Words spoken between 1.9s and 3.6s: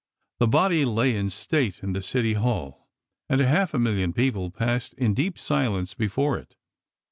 the City Hall and a